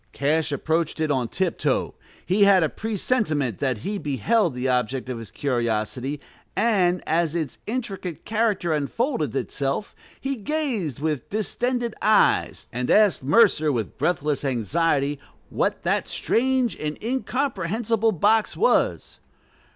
[0.13, 1.93] Cash approached it on tiptoe;
[2.25, 6.19] he had a presentiment that he beheld the object of his curiosity,
[6.55, 13.71] and, as its intricate character unfolded itself, he gazed with distended eyes, and asked Mercer,
[13.71, 15.19] with breathless anxiety,
[15.51, 19.19] what that strange and incomprehensible box was.